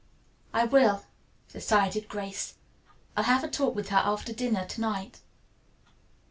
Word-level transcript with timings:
"I 0.51 0.65
will," 0.65 1.03
decided 1.53 2.09
Grace. 2.09 2.55
"I'll 3.15 3.25
have 3.25 3.43
a 3.43 3.47
talk 3.47 3.75
with 3.75 3.89
her 3.89 4.01
after 4.03 4.33
dinner 4.33 4.65
to 4.65 4.81
night." 4.81 5.19